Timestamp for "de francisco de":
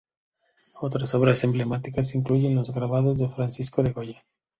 3.19-3.91